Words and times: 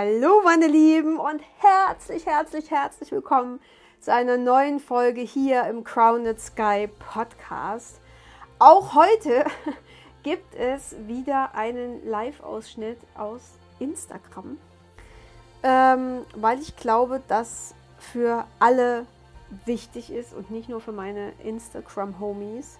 Hallo 0.00 0.42
meine 0.44 0.68
Lieben 0.68 1.18
und 1.18 1.42
herzlich, 1.58 2.24
herzlich, 2.24 2.70
herzlich 2.70 3.10
willkommen 3.10 3.58
zu 3.98 4.12
einer 4.12 4.36
neuen 4.36 4.78
Folge 4.78 5.22
hier 5.22 5.64
im 5.64 5.82
Crowned 5.82 6.40
Sky 6.40 6.88
Podcast. 7.12 8.00
Auch 8.60 8.94
heute 8.94 9.44
gibt 10.22 10.54
es 10.54 10.94
wieder 11.08 11.52
einen 11.56 12.08
Live-Ausschnitt 12.08 12.98
aus 13.16 13.54
Instagram, 13.80 14.58
ähm, 15.64 16.24
weil 16.36 16.60
ich 16.60 16.76
glaube, 16.76 17.20
dass 17.26 17.74
für 17.98 18.46
alle 18.60 19.04
wichtig 19.66 20.12
ist 20.12 20.32
und 20.32 20.52
nicht 20.52 20.68
nur 20.68 20.80
für 20.80 20.92
meine 20.92 21.32
Instagram-Homies. 21.42 22.78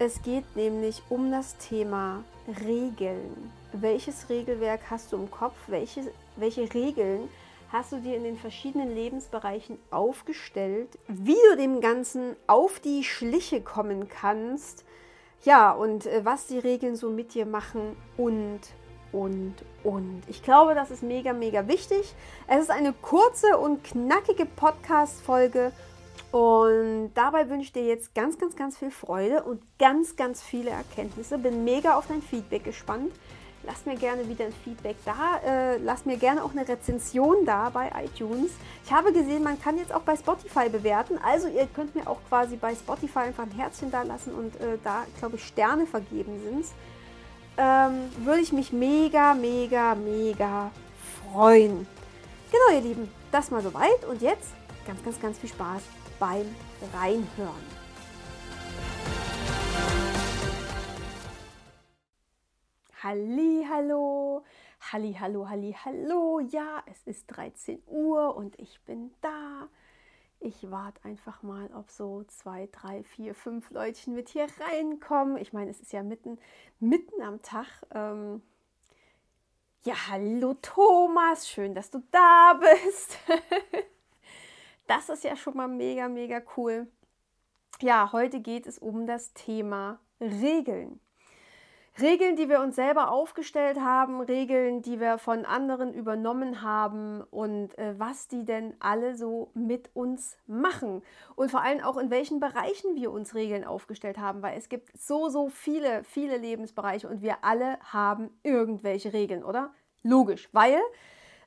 Es 0.00 0.20
geht 0.22 0.56
nämlich 0.56 1.04
um 1.08 1.30
das 1.30 1.56
Thema 1.58 2.24
Regeln. 2.66 3.52
Welches 3.72 4.28
Regelwerk 4.28 4.80
hast 4.90 5.12
du 5.12 5.16
im 5.16 5.30
Kopf? 5.30 5.54
Welche, 5.68 6.10
welche 6.36 6.72
Regeln 6.74 7.28
hast 7.72 7.92
du 7.92 7.96
dir 7.96 8.16
in 8.16 8.24
den 8.24 8.36
verschiedenen 8.36 8.94
Lebensbereichen 8.94 9.78
aufgestellt? 9.90 10.98
Wie 11.08 11.36
du 11.50 11.56
dem 11.56 11.80
Ganzen 11.80 12.36
auf 12.46 12.80
die 12.80 13.04
Schliche 13.04 13.60
kommen 13.60 14.08
kannst? 14.08 14.84
Ja, 15.44 15.72
und 15.72 16.06
äh, 16.06 16.24
was 16.24 16.46
die 16.46 16.58
Regeln 16.58 16.96
so 16.96 17.10
mit 17.10 17.34
dir 17.34 17.46
machen 17.46 17.96
und, 18.16 18.60
und, 19.10 19.54
und. 19.82 20.22
Ich 20.28 20.42
glaube, 20.42 20.74
das 20.74 20.90
ist 20.90 21.02
mega, 21.02 21.32
mega 21.32 21.66
wichtig. 21.66 22.14
Es 22.46 22.60
ist 22.60 22.70
eine 22.70 22.92
kurze 22.92 23.58
und 23.58 23.82
knackige 23.82 24.46
Podcast-Folge 24.46 25.72
und 26.32 27.10
dabei 27.14 27.50
wünsche 27.50 27.64
ich 27.64 27.72
dir 27.72 27.84
jetzt 27.84 28.14
ganz, 28.14 28.38
ganz, 28.38 28.56
ganz 28.56 28.78
viel 28.78 28.90
Freude 28.90 29.42
und 29.42 29.62
ganz, 29.78 30.16
ganz 30.16 30.42
viele 30.42 30.70
Erkenntnisse. 30.70 31.36
Bin 31.36 31.64
mega 31.64 31.94
auf 31.94 32.06
dein 32.06 32.22
Feedback 32.22 32.64
gespannt. 32.64 33.12
Lass 33.64 33.86
mir 33.86 33.96
gerne 33.96 34.28
wieder 34.28 34.46
ein 34.46 34.52
Feedback 34.64 34.96
da. 35.04 35.38
Äh, 35.44 35.76
lass 35.78 36.04
mir 36.04 36.16
gerne 36.16 36.42
auch 36.42 36.50
eine 36.50 36.66
Rezension 36.66 37.44
da 37.46 37.70
bei 37.70 37.90
iTunes. 38.04 38.50
Ich 38.84 38.92
habe 38.92 39.12
gesehen, 39.12 39.42
man 39.42 39.60
kann 39.60 39.78
jetzt 39.78 39.94
auch 39.94 40.02
bei 40.02 40.16
Spotify 40.16 40.68
bewerten. 40.68 41.18
Also 41.24 41.48
ihr 41.48 41.66
könnt 41.66 41.94
mir 41.94 42.06
auch 42.08 42.18
quasi 42.28 42.56
bei 42.56 42.74
Spotify 42.74 43.20
einfach 43.20 43.44
ein 43.44 43.52
Herzchen 43.52 43.90
da 43.90 44.02
lassen 44.02 44.34
und 44.34 44.56
äh, 44.56 44.78
da, 44.82 45.04
glaube 45.18 45.36
ich, 45.36 45.44
Sterne 45.46 45.86
vergeben 45.86 46.40
sind. 46.42 46.66
Ähm, 47.56 48.10
würde 48.24 48.40
ich 48.40 48.52
mich 48.52 48.72
mega, 48.72 49.34
mega, 49.34 49.94
mega 49.94 50.70
freuen. 51.30 51.86
Genau, 52.50 52.78
ihr 52.78 52.82
Lieben, 52.82 53.08
das 53.30 53.50
mal 53.50 53.62
soweit. 53.62 54.04
Und 54.10 54.22
jetzt 54.22 54.50
ganz, 54.86 55.02
ganz, 55.04 55.20
ganz 55.20 55.38
viel 55.38 55.50
Spaß 55.50 55.82
beim 56.18 56.46
Reinhören. 56.94 57.81
Halli, 63.02 63.66
hallo, 63.68 64.44
halli, 64.92 65.12
hallo, 65.18 65.48
halli, 65.48 65.74
hallo. 65.84 66.38
Ja, 66.38 66.84
es 66.86 67.02
ist 67.02 67.26
13 67.26 67.82
Uhr 67.88 68.36
und 68.36 68.56
ich 68.60 68.80
bin 68.82 69.10
da. 69.20 69.68
Ich 70.38 70.70
warte 70.70 71.04
einfach 71.04 71.42
mal, 71.42 71.68
ob 71.74 71.90
so 71.90 72.22
zwei, 72.28 72.68
drei, 72.70 73.02
vier, 73.02 73.34
fünf 73.34 73.72
Leutchen 73.72 74.14
mit 74.14 74.28
hier 74.28 74.46
reinkommen. 74.60 75.36
Ich 75.38 75.52
meine, 75.52 75.72
es 75.72 75.80
ist 75.80 75.92
ja 75.92 76.04
mitten, 76.04 76.38
mitten 76.78 77.20
am 77.22 77.42
Tag. 77.42 77.66
Ähm 77.92 78.40
ja, 79.82 79.94
hallo 80.08 80.54
Thomas, 80.62 81.48
schön, 81.48 81.74
dass 81.74 81.90
du 81.90 82.04
da 82.12 82.52
bist. 82.60 83.18
Das 84.86 85.08
ist 85.08 85.24
ja 85.24 85.34
schon 85.34 85.56
mal 85.56 85.66
mega, 85.66 86.06
mega 86.06 86.40
cool. 86.56 86.86
Ja, 87.80 88.12
heute 88.12 88.38
geht 88.38 88.68
es 88.68 88.78
um 88.78 89.08
das 89.08 89.32
Thema 89.32 89.98
Regeln. 90.20 91.00
Regeln, 92.00 92.36
die 92.36 92.48
wir 92.48 92.60
uns 92.60 92.76
selber 92.76 93.10
aufgestellt 93.10 93.78
haben, 93.78 94.22
Regeln, 94.22 94.80
die 94.80 94.98
wir 94.98 95.18
von 95.18 95.44
anderen 95.44 95.92
übernommen 95.92 96.62
haben 96.62 97.22
und 97.30 97.76
äh, 97.76 97.94
was 97.98 98.28
die 98.28 98.46
denn 98.46 98.74
alle 98.80 99.14
so 99.14 99.50
mit 99.52 99.90
uns 99.92 100.38
machen 100.46 101.02
und 101.36 101.50
vor 101.50 101.60
allem 101.60 101.82
auch 101.82 101.98
in 101.98 102.10
welchen 102.10 102.40
Bereichen 102.40 102.94
wir 102.94 103.12
uns 103.12 103.34
Regeln 103.34 103.64
aufgestellt 103.64 104.16
haben, 104.16 104.40
weil 104.40 104.56
es 104.56 104.70
gibt 104.70 104.98
so, 104.98 105.28
so 105.28 105.50
viele, 105.50 106.02
viele 106.04 106.38
Lebensbereiche 106.38 107.08
und 107.08 107.20
wir 107.20 107.44
alle 107.44 107.78
haben 107.80 108.30
irgendwelche 108.42 109.12
Regeln, 109.12 109.44
oder? 109.44 109.74
Logisch, 110.02 110.48
weil 110.52 110.80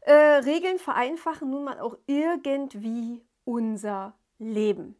äh, 0.01 0.13
Regeln 0.13 0.77
vereinfachen 0.77 1.49
nun 1.49 1.63
mal 1.63 1.79
auch 1.79 1.97
irgendwie 2.05 3.25
unser 3.45 4.13
Leben. 4.37 4.95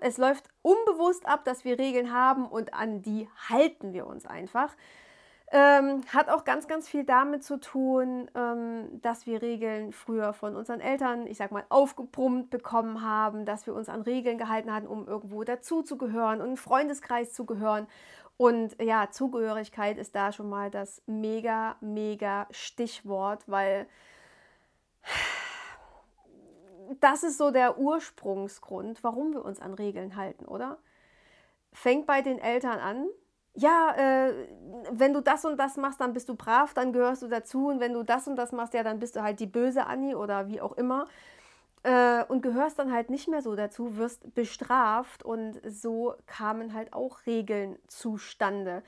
Es 0.00 0.16
läuft 0.16 0.48
unbewusst 0.62 1.26
ab, 1.26 1.44
dass 1.44 1.64
wir 1.64 1.78
Regeln 1.78 2.12
haben 2.12 2.46
und 2.46 2.72
an 2.72 3.02
die 3.02 3.28
halten 3.48 3.92
wir 3.92 4.06
uns 4.06 4.26
einfach. 4.26 4.74
Ähm, 5.52 6.02
hat 6.12 6.28
auch 6.28 6.44
ganz, 6.44 6.66
ganz 6.66 6.88
viel 6.88 7.04
damit 7.04 7.44
zu 7.44 7.60
tun, 7.60 8.28
ähm, 8.34 9.00
dass 9.00 9.26
wir 9.26 9.42
Regeln 9.42 9.92
früher 9.92 10.32
von 10.32 10.56
unseren 10.56 10.80
Eltern, 10.80 11.28
ich 11.28 11.36
sag 11.36 11.52
mal, 11.52 11.64
aufgebrummt 11.68 12.50
bekommen 12.50 13.02
haben, 13.02 13.44
dass 13.44 13.66
wir 13.66 13.74
uns 13.74 13.88
an 13.88 14.02
Regeln 14.02 14.38
gehalten 14.38 14.74
hatten, 14.74 14.88
um 14.88 15.06
irgendwo 15.06 15.44
dazuzugehören 15.44 16.40
und 16.40 16.48
einen 16.48 16.56
Freundeskreis 16.56 17.32
zu 17.32 17.46
gehören. 17.46 17.86
Und 18.36 18.82
ja, 18.82 19.10
Zugehörigkeit 19.10 19.98
ist 19.98 20.16
da 20.16 20.32
schon 20.32 20.48
mal 20.48 20.70
das 20.70 21.00
mega, 21.06 21.76
mega 21.80 22.48
Stichwort, 22.50 23.44
weil 23.46 23.86
das 27.00 27.22
ist 27.22 27.38
so 27.38 27.50
der 27.50 27.78
Ursprungsgrund, 27.78 29.02
warum 29.02 29.32
wir 29.32 29.44
uns 29.44 29.60
an 29.60 29.74
Regeln 29.74 30.16
halten, 30.16 30.46
oder? 30.46 30.78
Fängt 31.72 32.06
bei 32.06 32.22
den 32.22 32.38
Eltern 32.38 32.78
an. 32.78 33.06
Ja, 33.54 33.94
äh, 33.96 34.48
wenn 34.90 35.14
du 35.14 35.22
das 35.22 35.44
und 35.44 35.56
das 35.58 35.76
machst, 35.76 36.00
dann 36.00 36.12
bist 36.12 36.28
du 36.28 36.34
brav, 36.34 36.74
dann 36.74 36.92
gehörst 36.92 37.22
du 37.22 37.28
dazu. 37.28 37.68
Und 37.68 37.80
wenn 37.80 37.94
du 37.94 38.02
das 38.02 38.28
und 38.28 38.36
das 38.36 38.52
machst, 38.52 38.74
ja, 38.74 38.82
dann 38.82 38.98
bist 38.98 39.16
du 39.16 39.22
halt 39.22 39.40
die 39.40 39.46
böse 39.46 39.86
Annie 39.86 40.16
oder 40.16 40.48
wie 40.48 40.60
auch 40.60 40.72
immer. 40.72 41.06
Äh, 41.82 42.24
und 42.24 42.42
gehörst 42.42 42.78
dann 42.78 42.92
halt 42.92 43.10
nicht 43.10 43.28
mehr 43.28 43.42
so 43.42 43.56
dazu, 43.56 43.96
wirst 43.96 44.34
bestraft. 44.34 45.22
Und 45.22 45.60
so 45.66 46.14
kamen 46.26 46.74
halt 46.74 46.92
auch 46.92 47.24
Regeln 47.26 47.78
zustande. 47.88 48.82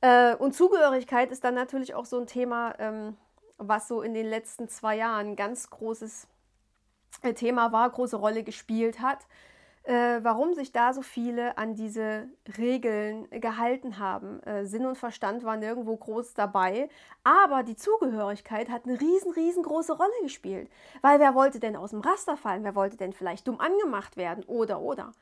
Äh, 0.00 0.34
und 0.36 0.54
Zugehörigkeit 0.54 1.30
ist 1.30 1.44
dann 1.44 1.54
natürlich 1.54 1.94
auch 1.94 2.06
so 2.06 2.18
ein 2.18 2.26
Thema, 2.26 2.74
ähm, 2.78 3.16
was 3.58 3.88
so 3.88 4.02
in 4.02 4.14
den 4.14 4.26
letzten 4.26 4.68
zwei 4.68 4.96
Jahren 4.96 5.36
ganz 5.36 5.68
großes 5.70 6.26
Thema 7.34 7.72
war, 7.72 7.88
große 7.90 8.16
Rolle 8.16 8.42
gespielt 8.42 9.00
hat, 9.00 9.26
äh, 9.84 10.20
warum 10.22 10.54
sich 10.54 10.72
da 10.72 10.92
so 10.92 11.02
viele 11.02 11.56
an 11.56 11.74
diese 11.74 12.28
Regeln 12.58 13.28
gehalten 13.30 13.98
haben. 13.98 14.42
Äh, 14.42 14.66
Sinn 14.66 14.86
und 14.86 14.98
Verstand 14.98 15.42
waren 15.44 15.60
nirgendwo 15.60 15.96
groß 15.96 16.34
dabei, 16.34 16.88
aber 17.24 17.62
die 17.62 17.76
Zugehörigkeit 17.76 18.68
hat 18.68 18.84
eine 18.84 19.00
riesen, 19.00 19.32
riesengroße 19.32 19.94
Rolle 19.96 20.10
gespielt. 20.22 20.70
Weil 21.00 21.18
wer 21.18 21.34
wollte 21.34 21.60
denn 21.60 21.76
aus 21.76 21.90
dem 21.90 22.00
Raster 22.00 22.36
fallen? 22.36 22.64
Wer 22.64 22.74
wollte 22.74 22.96
denn 22.96 23.12
vielleicht 23.12 23.48
dumm 23.48 23.60
angemacht 23.60 24.16
werden? 24.16 24.44
Oder, 24.44 24.80
oder. 24.80 25.12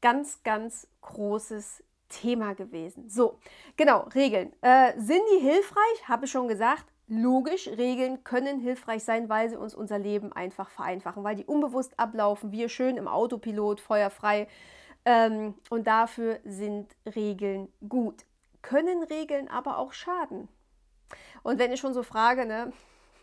Ganz, 0.00 0.42
ganz 0.42 0.86
großes 1.00 1.82
Thema 2.10 2.54
gewesen. 2.54 3.08
So, 3.08 3.38
genau, 3.76 4.00
Regeln. 4.14 4.52
Äh, 4.60 4.92
sind 4.98 5.22
die 5.34 5.40
hilfreich? 5.40 6.08
Habe 6.08 6.26
ich 6.26 6.30
schon 6.30 6.48
gesagt. 6.48 6.84
Logisch, 7.06 7.68
Regeln 7.68 8.24
können 8.24 8.60
hilfreich 8.60 9.04
sein, 9.04 9.28
weil 9.28 9.50
sie 9.50 9.58
uns 9.58 9.74
unser 9.74 9.98
Leben 9.98 10.32
einfach 10.32 10.70
vereinfachen, 10.70 11.22
weil 11.22 11.36
die 11.36 11.44
unbewusst 11.44 11.98
ablaufen, 11.98 12.50
wir 12.50 12.70
schön 12.70 12.96
im 12.96 13.08
Autopilot, 13.08 13.80
feuerfrei. 13.80 14.48
Ähm, 15.04 15.54
und 15.68 15.86
dafür 15.86 16.40
sind 16.44 16.96
Regeln 17.14 17.68
gut. 17.86 18.24
Können 18.62 19.02
Regeln 19.02 19.48
aber 19.48 19.76
auch 19.76 19.92
schaden? 19.92 20.48
Und 21.42 21.58
wenn 21.58 21.72
ich 21.72 21.80
schon 21.80 21.92
so 21.92 22.02
frage, 22.02 22.46
ne, 22.46 22.72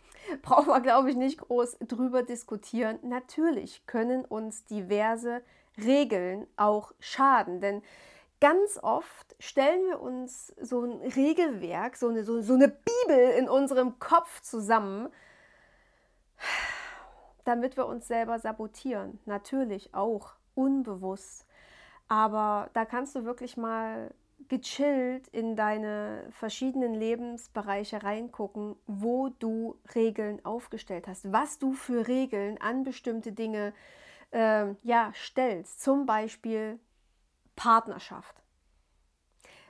braucht 0.43 0.67
man, 0.67 0.83
glaube 0.83 1.09
ich, 1.09 1.15
nicht 1.15 1.39
groß 1.39 1.79
drüber 1.87 2.21
diskutieren. 2.21 2.99
Natürlich 3.01 3.87
können 3.87 4.25
uns 4.25 4.63
diverse 4.65 5.41
Regeln 5.77 6.45
auch 6.55 6.91
schaden, 6.99 7.61
denn 7.61 7.81
ganz 8.41 8.79
oft 8.81 9.35
stellen 9.39 9.87
wir 9.87 10.01
uns 10.01 10.53
so 10.59 10.83
ein 10.83 10.99
Regelwerk, 11.01 11.95
so 11.95 12.09
eine, 12.09 12.25
so, 12.25 12.41
so 12.41 12.55
eine 12.55 12.67
Bibel 12.67 13.29
in 13.37 13.47
unserem 13.47 13.99
Kopf 13.99 14.41
zusammen, 14.41 15.07
damit 17.45 17.77
wir 17.77 17.85
uns 17.85 18.07
selber 18.07 18.39
sabotieren. 18.39 19.19
Natürlich 19.25 19.93
auch 19.93 20.33
unbewusst. 20.55 21.45
Aber 22.09 22.69
da 22.73 22.83
kannst 22.83 23.15
du 23.15 23.23
wirklich 23.23 23.55
mal 23.55 24.13
gechillt 24.49 25.27
in 25.29 25.55
deine 25.55 26.27
verschiedenen 26.31 26.93
Lebensbereiche 26.93 28.03
reingucken, 28.03 28.75
wo 28.87 29.29
du 29.29 29.77
Regeln 29.95 30.43
aufgestellt 30.43 31.07
hast, 31.07 31.31
was 31.31 31.59
du 31.59 31.73
für 31.73 32.07
Regeln 32.07 32.57
an 32.59 32.83
bestimmte 32.83 33.31
Dinge 33.31 33.73
äh, 34.31 34.73
ja, 34.81 35.11
stellst. 35.13 35.81
Zum 35.81 36.05
Beispiel 36.05 36.79
Partnerschaft. 37.55 38.41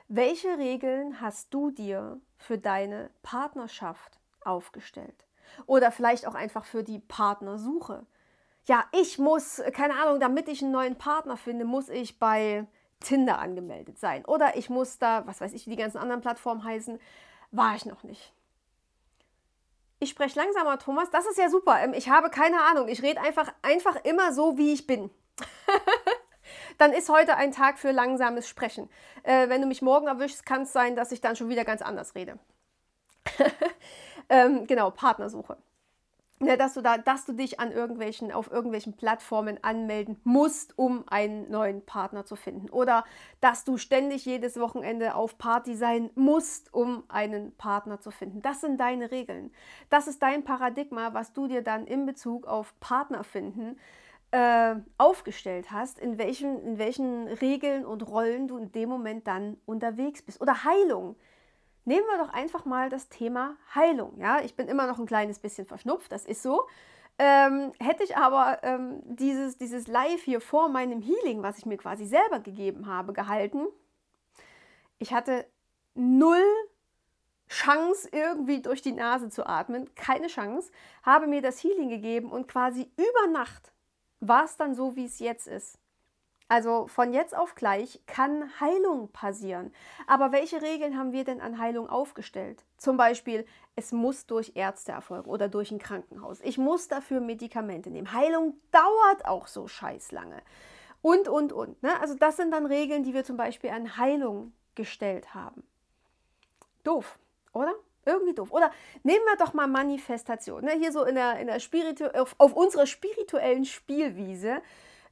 Welche 0.08 0.58
Regeln 0.58 1.20
hast 1.20 1.54
du 1.54 1.70
dir 1.70 2.20
für 2.36 2.58
deine 2.58 3.10
Partnerschaft 3.22 4.18
aufgestellt? 4.42 5.26
Oder 5.66 5.90
vielleicht 5.90 6.26
auch 6.26 6.34
einfach 6.34 6.64
für 6.64 6.82
die 6.82 6.98
Partnersuche. 6.98 8.06
Ja, 8.66 8.84
ich 8.92 9.18
muss, 9.18 9.60
keine 9.72 9.94
Ahnung, 9.94 10.20
damit 10.20 10.48
ich 10.48 10.62
einen 10.62 10.72
neuen 10.72 10.96
Partner 10.96 11.36
finde, 11.36 11.64
muss 11.64 11.88
ich 11.88 12.18
bei 12.18 12.66
Tinder 13.00 13.38
angemeldet 13.38 13.98
sein. 13.98 14.24
Oder 14.24 14.56
ich 14.56 14.70
muss 14.70 14.98
da, 14.98 15.26
was 15.26 15.40
weiß 15.40 15.52
ich, 15.52 15.66
wie 15.66 15.70
die 15.70 15.82
ganzen 15.82 15.98
anderen 15.98 16.20
Plattformen 16.20 16.64
heißen, 16.64 17.00
war 17.50 17.74
ich 17.74 17.84
noch 17.86 18.02
nicht. 18.02 18.32
ich 19.98 20.10
spreche 20.10 20.38
langsamer, 20.38 20.78
Thomas. 20.78 21.10
Das 21.10 21.26
ist 21.26 21.38
ja 21.38 21.48
super. 21.48 21.80
Ähm, 21.80 21.94
ich 21.94 22.08
habe 22.08 22.30
keine 22.30 22.60
Ahnung. 22.62 22.88
Ich 22.88 23.02
rede 23.02 23.20
einfach, 23.20 23.52
einfach 23.62 23.96
immer 24.04 24.32
so, 24.32 24.58
wie 24.58 24.72
ich 24.72 24.86
bin. 24.86 25.10
dann 26.78 26.92
ist 26.92 27.08
heute 27.08 27.36
ein 27.36 27.52
Tag 27.52 27.78
für 27.78 27.92
langsames 27.92 28.48
Sprechen. 28.48 28.88
Äh, 29.22 29.48
wenn 29.48 29.60
du 29.60 29.66
mich 29.66 29.82
morgen 29.82 30.06
erwischst, 30.06 30.46
kann 30.46 30.62
es 30.62 30.72
sein, 30.72 30.96
dass 30.96 31.12
ich 31.12 31.20
dann 31.20 31.36
schon 31.36 31.48
wieder 31.48 31.64
ganz 31.64 31.82
anders 31.82 32.14
rede. 32.14 32.38
ähm, 34.28 34.66
genau, 34.66 34.90
Partnersuche. 34.90 35.56
Ja, 36.44 36.56
dass, 36.56 36.74
du 36.74 36.80
da, 36.80 36.98
dass 36.98 37.24
du 37.24 37.34
dich 37.34 37.60
an 37.60 37.70
irgendwelchen, 37.70 38.32
auf 38.32 38.50
irgendwelchen 38.50 38.96
Plattformen 38.96 39.62
anmelden 39.62 40.20
musst, 40.24 40.76
um 40.76 41.04
einen 41.06 41.48
neuen 41.48 41.86
Partner 41.86 42.24
zu 42.24 42.34
finden. 42.34 42.68
Oder 42.68 43.04
dass 43.40 43.62
du 43.62 43.76
ständig 43.76 44.24
jedes 44.24 44.58
Wochenende 44.58 45.14
auf 45.14 45.38
Party 45.38 45.76
sein 45.76 46.10
musst, 46.16 46.74
um 46.74 47.04
einen 47.06 47.54
Partner 47.56 48.00
zu 48.00 48.10
finden. 48.10 48.42
Das 48.42 48.60
sind 48.60 48.80
deine 48.80 49.12
Regeln. 49.12 49.52
Das 49.88 50.08
ist 50.08 50.20
dein 50.20 50.42
Paradigma, 50.42 51.14
was 51.14 51.32
du 51.32 51.46
dir 51.46 51.62
dann 51.62 51.86
in 51.86 52.06
Bezug 52.06 52.48
auf 52.48 52.74
Partner 52.80 53.22
finden 53.22 53.76
äh, 54.32 54.76
aufgestellt 54.98 55.70
hast, 55.70 55.98
in 55.98 56.18
welchen, 56.18 56.60
in 56.66 56.78
welchen 56.78 57.28
Regeln 57.28 57.84
und 57.84 58.08
Rollen 58.08 58.48
du 58.48 58.56
in 58.56 58.72
dem 58.72 58.88
Moment 58.88 59.26
dann 59.26 59.58
unterwegs 59.66 60.22
bist. 60.22 60.40
Oder 60.40 60.64
Heilung. 60.64 61.16
Nehmen 61.84 62.06
wir 62.06 62.18
doch 62.18 62.32
einfach 62.32 62.64
mal 62.64 62.88
das 62.88 63.08
Thema 63.08 63.56
Heilung. 63.74 64.18
Ja, 64.18 64.40
ich 64.40 64.54
bin 64.56 64.68
immer 64.68 64.86
noch 64.86 64.98
ein 64.98 65.06
kleines 65.06 65.38
bisschen 65.38 65.66
verschnupft, 65.66 66.12
das 66.12 66.24
ist 66.24 66.42
so. 66.42 66.66
Ähm, 67.18 67.72
hätte 67.78 68.04
ich 68.04 68.16
aber 68.16 68.60
ähm, 68.62 69.02
dieses, 69.04 69.58
dieses 69.58 69.86
Live 69.86 70.22
hier 70.22 70.40
vor 70.40 70.68
meinem 70.68 71.02
Healing, 71.02 71.42
was 71.42 71.58
ich 71.58 71.66
mir 71.66 71.76
quasi 71.76 72.06
selber 72.06 72.40
gegeben 72.40 72.86
habe, 72.86 73.12
gehalten, 73.12 73.66
ich 74.98 75.12
hatte 75.12 75.44
null 75.94 76.42
Chance, 77.48 78.08
irgendwie 78.12 78.62
durch 78.62 78.80
die 78.80 78.92
Nase 78.92 79.28
zu 79.28 79.46
atmen, 79.46 79.94
keine 79.94 80.28
Chance, 80.28 80.72
habe 81.02 81.26
mir 81.26 81.42
das 81.42 81.62
Healing 81.62 81.90
gegeben 81.90 82.30
und 82.30 82.48
quasi 82.48 82.90
über 82.96 83.30
Nacht 83.30 83.72
war 84.22 84.44
es 84.44 84.56
dann 84.56 84.74
so, 84.74 84.96
wie 84.96 85.04
es 85.04 85.18
jetzt 85.18 85.46
ist. 85.46 85.78
Also 86.48 86.86
von 86.86 87.12
jetzt 87.12 87.34
auf 87.34 87.54
gleich 87.54 88.00
kann 88.06 88.60
Heilung 88.60 89.10
passieren. 89.10 89.72
Aber 90.06 90.32
welche 90.32 90.60
Regeln 90.60 90.98
haben 90.98 91.12
wir 91.12 91.24
denn 91.24 91.40
an 91.40 91.58
Heilung 91.58 91.88
aufgestellt? 91.88 92.64
Zum 92.76 92.96
Beispiel, 92.96 93.46
es 93.74 93.90
muss 93.90 94.26
durch 94.26 94.52
Ärzte 94.54 94.92
erfolgen 94.92 95.30
oder 95.30 95.48
durch 95.48 95.70
ein 95.70 95.78
Krankenhaus. 95.78 96.40
Ich 96.42 96.58
muss 96.58 96.88
dafür 96.88 97.20
Medikamente 97.20 97.90
nehmen. 97.90 98.12
Heilung 98.12 98.54
dauert 98.70 99.24
auch 99.24 99.46
so 99.46 99.66
scheiß 99.66 100.12
lange. 100.12 100.42
Und, 101.00 101.26
und, 101.26 101.52
und. 101.52 101.82
Ne? 101.82 101.98
Also 102.00 102.14
das 102.14 102.36
sind 102.36 102.52
dann 102.52 102.66
Regeln, 102.66 103.02
die 103.02 103.14
wir 103.14 103.24
zum 103.24 103.36
Beispiel 103.36 103.70
an 103.70 103.96
Heilung 103.96 104.52
gestellt 104.74 105.34
haben. 105.34 105.64
Doof, 106.84 107.18
oder? 107.52 107.74
Irgendwie 108.04 108.34
doof. 108.34 108.50
Oder 108.50 108.70
nehmen 109.02 109.24
wir 109.26 109.36
doch 109.36 109.54
mal 109.54 109.66
Manifestation. 109.66 110.64
Ne? 110.64 110.72
Hier 110.72 110.92
so 110.92 111.04
in 111.04 111.14
der, 111.14 111.38
in 111.38 111.46
der 111.46 111.60
Spiritu 111.60 112.06
auf, 112.06 112.34
auf 112.38 112.54
unserer 112.54 112.86
spirituellen 112.86 113.64
Spielwiese 113.64 114.60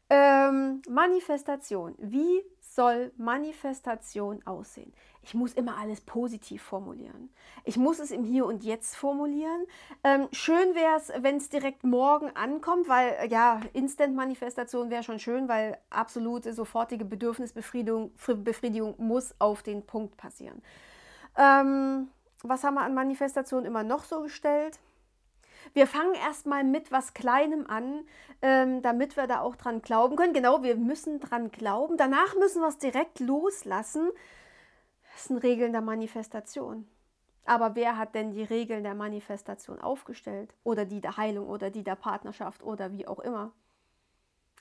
ähm, 0.08 0.82
Manifestation. 0.88 1.94
Wie 1.98 2.42
soll 2.60 3.12
Manifestation 3.16 4.44
aussehen? 4.44 4.92
Ich 5.22 5.34
muss 5.34 5.52
immer 5.52 5.76
alles 5.76 6.00
positiv 6.00 6.62
formulieren. 6.62 7.30
Ich 7.64 7.76
muss 7.76 7.98
es 7.98 8.10
im 8.10 8.24
Hier 8.24 8.46
und 8.46 8.64
Jetzt 8.64 8.96
formulieren. 8.96 9.66
Ähm, 10.02 10.28
schön 10.32 10.74
wäre 10.74 10.96
es, 10.96 11.12
wenn 11.18 11.36
es 11.36 11.48
direkt 11.48 11.84
morgen 11.84 12.34
ankommt, 12.34 12.88
weil 12.88 13.16
äh, 13.20 13.28
ja, 13.28 13.60
Instant-Manifestation 13.72 14.90
wäre 14.90 15.02
schon 15.02 15.18
schön, 15.18 15.48
weil 15.48 15.78
absolute 15.90 16.52
sofortige 16.54 17.04
Bedürfnisbefriedigung 17.04 18.12
Befriedigung 18.36 18.94
muss 18.98 19.34
auf 19.38 19.62
den 19.62 19.84
Punkt 19.86 20.16
passieren. 20.16 20.62
Ähm, 21.36 22.08
was 22.48 22.64
haben 22.64 22.74
wir 22.74 22.82
an 22.82 22.94
Manifestation 22.94 23.64
immer 23.64 23.82
noch 23.82 24.04
so 24.04 24.22
gestellt? 24.22 24.78
Wir 25.72 25.86
fangen 25.86 26.14
erstmal 26.14 26.64
mit 26.64 26.90
was 26.90 27.14
Kleinem 27.14 27.66
an, 27.66 28.06
ähm, 28.42 28.82
damit 28.82 29.16
wir 29.16 29.26
da 29.26 29.40
auch 29.40 29.56
dran 29.56 29.82
glauben 29.82 30.16
können. 30.16 30.32
Genau, 30.32 30.62
wir 30.62 30.76
müssen 30.76 31.20
dran 31.20 31.50
glauben. 31.50 31.96
Danach 31.96 32.34
müssen 32.36 32.62
wir 32.62 32.68
es 32.68 32.78
direkt 32.78 33.20
loslassen. 33.20 34.10
Das 35.12 35.24
sind 35.24 35.38
Regeln 35.38 35.72
der 35.72 35.82
Manifestation. 35.82 36.88
Aber 37.44 37.74
wer 37.74 37.96
hat 37.96 38.14
denn 38.14 38.32
die 38.32 38.42
Regeln 38.42 38.84
der 38.84 38.94
Manifestation 38.94 39.80
aufgestellt? 39.80 40.54
Oder 40.64 40.84
die 40.84 41.00
der 41.00 41.16
Heilung 41.16 41.48
oder 41.48 41.70
die 41.70 41.84
der 41.84 41.96
Partnerschaft 41.96 42.62
oder 42.62 42.92
wie 42.92 43.06
auch 43.06 43.20
immer? 43.20 43.52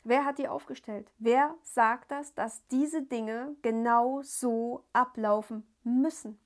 Wer 0.03 0.25
hat 0.25 0.37
die 0.37 0.47
aufgestellt? 0.47 1.11
Wer 1.17 1.55
sagt 1.61 2.11
das, 2.11 2.33
dass 2.33 2.65
diese 2.67 3.03
Dinge 3.03 3.55
genau 3.61 4.21
so 4.23 4.85
ablaufen 4.93 5.67
müssen? 5.83 6.39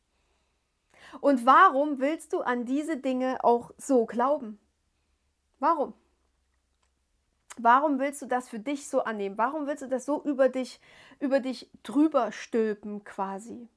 Und 1.22 1.46
warum 1.46 2.00
willst 2.00 2.34
du 2.34 2.42
an 2.42 2.66
diese 2.66 2.98
Dinge 2.98 3.44
auch 3.44 3.72
so 3.78 4.06
glauben? 4.06 4.60
Warum? 5.60 5.94
Warum 7.58 8.00
willst 8.00 8.22
du 8.22 8.26
das 8.26 8.50
für 8.50 8.60
dich 8.60 8.90
so 8.90 9.04
annehmen? 9.04 9.38
Warum 9.38 9.68
willst 9.68 9.84
du 9.84 9.88
das 9.88 10.06
so 10.06 10.24
über 10.24 10.50
dich, 10.50 10.80
über 11.20 11.40
dich 11.40 11.70
drüber 11.84 12.32
stülpen 12.32 13.04
quasi? 13.04 13.70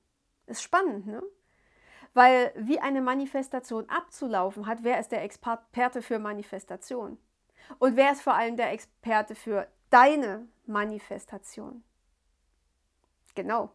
Ist 0.46 0.62
spannend, 0.62 1.06
ne? 1.06 1.22
Weil 2.14 2.52
wie 2.56 2.80
eine 2.80 3.02
Manifestation 3.02 3.88
abzulaufen 3.90 4.66
hat, 4.66 4.78
wer 4.82 4.98
ist 4.98 5.12
der 5.12 5.22
Experte 5.22 6.00
für 6.00 6.18
Manifestation? 6.18 7.18
Und 7.78 7.96
wer 7.96 8.12
ist 8.12 8.22
vor 8.22 8.34
allem 8.34 8.56
der 8.56 8.72
Experte 8.72 9.34
für 9.34 9.68
deine 9.90 10.48
Manifestation? 10.64 11.84
Genau, 13.34 13.70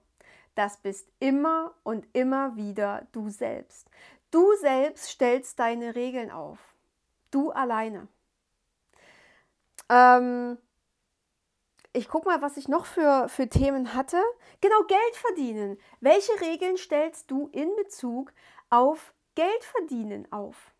das 0.55 0.77
bist 0.77 1.09
immer 1.19 1.73
und 1.83 2.07
immer 2.13 2.55
wieder 2.55 3.07
du 3.11 3.29
selbst. 3.29 3.89
Du 4.31 4.55
selbst 4.59 5.09
stellst 5.09 5.59
deine 5.59 5.95
Regeln 5.95 6.31
auf. 6.31 6.59
Du 7.31 7.51
alleine. 7.51 8.07
Ähm, 9.89 10.57
ich 11.93 12.07
gucke 12.07 12.27
mal, 12.27 12.41
was 12.41 12.57
ich 12.57 12.67
noch 12.67 12.85
für, 12.85 13.27
für 13.27 13.49
Themen 13.49 13.93
hatte. 13.93 14.21
Genau, 14.61 14.83
Geld 14.83 15.15
verdienen. 15.15 15.77
Welche 15.99 16.39
Regeln 16.39 16.77
stellst 16.77 17.29
du 17.29 17.49
in 17.51 17.75
Bezug 17.75 18.31
auf 18.69 19.13
Geld 19.35 19.63
verdienen 19.63 20.31
auf? 20.31 20.71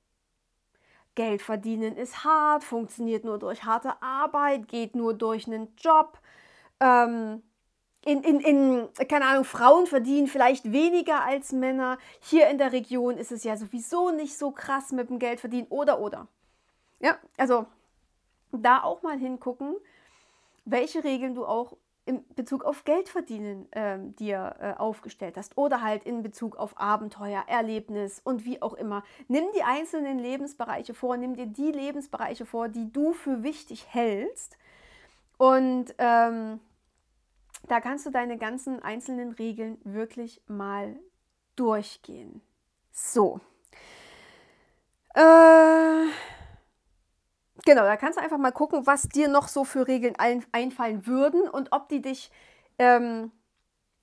Geld 1.16 1.42
verdienen 1.42 1.98
ist 1.98 2.24
hart, 2.24 2.64
funktioniert 2.64 3.26
nur 3.26 3.38
durch 3.38 3.66
harte 3.66 4.02
Arbeit, 4.02 4.70
geht 4.70 4.96
nur 4.96 5.14
durch 5.14 5.46
einen 5.46 5.76
Job. 5.76 6.20
Ähm, 6.80 7.44
in, 8.04 8.24
in, 8.24 8.40
in, 8.40 8.90
keine 9.08 9.26
Ahnung, 9.26 9.44
Frauen 9.44 9.86
verdienen 9.86 10.28
vielleicht 10.28 10.72
weniger 10.72 11.24
als 11.24 11.52
Männer. 11.52 12.00
Hier 12.20 12.50
in 12.50 12.58
der 12.58 12.72
Region 12.72 13.18
ist 13.18 13.32
es 13.32 13.44
ja 13.44 13.56
sowieso 13.58 14.10
nicht 14.10 14.38
so 14.38 14.52
krass 14.52 14.92
mit 14.92 15.10
dem 15.10 15.20
Geld 15.20 15.40
verdienen 15.40 15.68
oder 15.70 16.00
oder. 16.00 16.28
Ja, 17.00 17.18
also 17.38 17.66
da 18.52 18.82
auch 18.84 19.04
mal 19.04 19.18
hingucken, 19.18 19.76
welche 20.66 21.04
Regeln 21.04 21.36
du 21.36 21.46
auch 21.46 21.78
in 22.06 22.24
Bezug 22.36 22.64
auf 22.64 22.84
Geld 22.84 23.10
verdienen 23.10 23.68
ähm, 23.74 24.16
dir 24.16 24.56
äh, 24.60 24.74
aufgestellt 24.80 25.38
hast 25.38 25.56
oder 25.56 25.82
halt 25.82 26.04
in 26.04 26.24
Bezug 26.24 26.56
auf 26.56 26.80
Abenteuer, 26.80 27.44
Erlebnis 27.48 28.20
und 28.24 28.44
wie 28.44 28.62
auch 28.62 28.74
immer. 28.74 29.04
Nimm 29.28 29.46
die 29.56 29.62
einzelnen 29.62 30.18
Lebensbereiche 30.18 30.96
vor, 30.96 31.16
nimm 31.18 31.36
dir 31.36 31.46
die 31.46 31.72
Lebensbereiche 31.72 32.48
vor, 32.48 32.70
die 32.70 32.92
du 32.92 33.14
für 33.14 33.44
wichtig 33.44 33.86
hältst 33.88 34.58
und 35.38 35.94
ähm, 36.00 36.60
da 37.68 37.80
kannst 37.80 38.06
du 38.06 38.10
deine 38.10 38.38
ganzen 38.38 38.82
einzelnen 38.82 39.32
Regeln 39.32 39.78
wirklich 39.84 40.42
mal 40.48 40.98
durchgehen. 41.56 42.42
So. 42.92 43.40
Äh, 45.14 46.06
genau, 47.66 47.84
da 47.84 47.98
kannst 47.98 48.18
du 48.18 48.24
einfach 48.24 48.38
mal 48.38 48.52
gucken, 48.52 48.88
was 48.88 49.10
dir 49.10 49.28
noch 49.28 49.48
so 49.48 49.64
für 49.64 49.88
Regeln 49.88 50.16
ein, 50.18 50.46
einfallen 50.52 51.06
würden 51.06 51.50
und 51.50 51.72
ob 51.72 51.90
die 51.90 52.02
dich 52.02 52.32
ähm, 52.80 53.32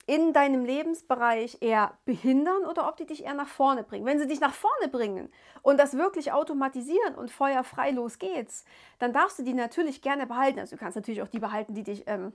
in 0.05 0.33
deinem 0.33 0.65
Lebensbereich 0.65 1.57
eher 1.61 1.93
behindern 2.05 2.65
oder 2.65 2.87
ob 2.87 2.97
die 2.97 3.05
dich 3.05 3.25
eher 3.25 3.35
nach 3.35 3.47
vorne 3.47 3.83
bringen. 3.83 4.05
Wenn 4.05 4.17
sie 4.17 4.25
dich 4.25 4.39
nach 4.39 4.53
vorne 4.53 4.87
bringen 4.87 5.31
und 5.61 5.79
das 5.79 5.97
wirklich 5.97 6.31
automatisieren 6.31 7.13
und 7.15 7.29
feuerfrei 7.29 7.91
los 7.91 8.17
geht's, 8.17 8.65
dann 8.97 9.13
darfst 9.13 9.37
du 9.37 9.43
die 9.43 9.53
natürlich 9.53 10.01
gerne 10.01 10.25
behalten. 10.25 10.59
Also 10.59 10.75
du 10.75 10.79
kannst 10.79 10.95
natürlich 10.95 11.21
auch 11.21 11.27
die 11.27 11.37
behalten, 11.37 11.75
die 11.75 11.83
dich 11.83 12.05
ähm, 12.07 12.33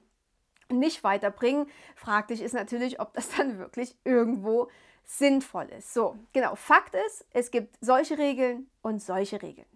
nicht 0.71 1.05
weiterbringen. 1.05 1.67
Frag 1.97 2.29
dich 2.29 2.43
ist 2.43 2.55
natürlich, 2.55 3.01
ob 3.01 3.13
das 3.15 3.29
dann 3.37 3.59
wirklich 3.59 3.97
irgendwo 4.05 4.69
sinnvoll 5.05 5.69
ist. 5.77 5.93
So, 5.93 6.17
genau. 6.33 6.55
Fakt 6.55 6.95
ist, 7.07 7.27
es 7.33 7.51
gibt 7.51 7.77
solche 7.81 8.19
Regeln 8.19 8.69
und 8.83 9.03
solche 9.03 9.43
Regeln. 9.43 9.67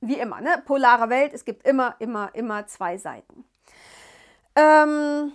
Wie 0.00 0.18
immer, 0.18 0.40
ne? 0.40 0.62
Polare 0.66 1.08
Welt, 1.08 1.32
es 1.32 1.44
gibt 1.44 1.66
immer, 1.66 1.96
immer, 1.98 2.34
immer 2.34 2.66
zwei 2.66 2.98
Seiten. 2.98 3.44
Ähm, 4.54 5.32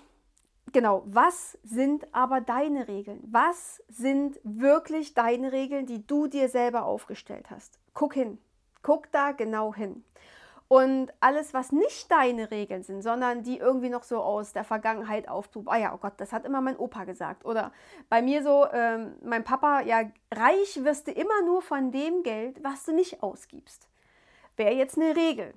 genau, 0.71 1.03
was 1.05 1.57
sind 1.63 2.07
aber 2.13 2.41
deine 2.41 2.87
Regeln? 2.87 3.19
Was 3.23 3.81
sind 3.87 4.39
wirklich 4.43 5.13
deine 5.13 5.51
Regeln, 5.51 5.87
die 5.87 6.05
du 6.05 6.27
dir 6.27 6.47
selber 6.47 6.85
aufgestellt 6.85 7.49
hast? 7.49 7.79
Guck 7.93 8.13
hin. 8.13 8.37
Guck 8.83 9.11
da 9.11 9.31
genau 9.31 9.73
hin. 9.73 10.03
Und 10.71 11.11
alles, 11.19 11.53
was 11.53 11.73
nicht 11.73 12.09
deine 12.09 12.49
Regeln 12.49 12.81
sind, 12.81 13.01
sondern 13.01 13.43
die 13.43 13.57
irgendwie 13.57 13.89
noch 13.89 14.03
so 14.03 14.21
aus 14.21 14.53
der 14.53 14.63
Vergangenheit 14.63 15.27
auftun. 15.27 15.65
Ah 15.67 15.75
ja, 15.75 15.93
oh 15.93 15.97
Gott, 15.97 16.13
das 16.15 16.31
hat 16.31 16.45
immer 16.45 16.61
mein 16.61 16.77
Opa 16.77 17.03
gesagt. 17.03 17.43
Oder 17.43 17.73
bei 18.07 18.21
mir 18.21 18.41
so, 18.41 18.65
ähm, 18.71 19.15
mein 19.21 19.43
Papa, 19.43 19.81
ja, 19.81 20.03
reich 20.33 20.81
wirst 20.81 21.07
du 21.07 21.11
immer 21.11 21.41
nur 21.45 21.61
von 21.61 21.91
dem 21.91 22.23
Geld, 22.23 22.63
was 22.63 22.85
du 22.85 22.93
nicht 22.93 23.21
ausgibst. 23.21 23.89
Wäre 24.55 24.73
jetzt 24.73 24.97
eine 24.97 25.13
Regel. 25.13 25.53